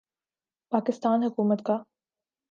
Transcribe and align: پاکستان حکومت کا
پاکستان 0.71 1.23
حکومت 1.23 1.59
کا 1.65 1.77